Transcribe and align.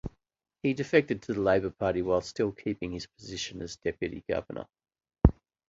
He 0.63 0.73
defected 0.73 1.21
to 1.21 1.33
the 1.35 1.41
Labour 1.41 1.69
Party 1.69 2.01
while 2.01 2.21
still 2.21 2.51
keeping 2.53 2.91
his 2.91 3.05
position 3.05 3.61
as 3.61 3.75
deputy 3.75 4.23
governor. 4.27 4.65